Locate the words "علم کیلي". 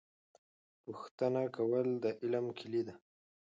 2.21-2.81